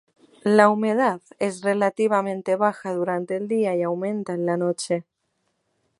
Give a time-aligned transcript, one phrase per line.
[0.45, 5.03] La humedad es relativamente baja durante el día y aumenta en la noche.